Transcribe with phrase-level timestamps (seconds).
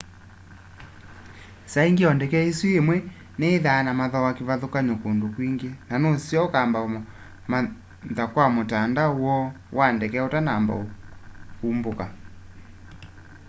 [1.71, 2.97] saa ingi o ndeke isu imwe
[3.39, 6.77] niyithwaa na mathooa kivathukany'o kundu kwingi na nuseo ukamba
[7.47, 9.45] umantha kwa mutandao woo
[9.77, 10.73] wa ndeke utanamba
[11.67, 12.07] umbuku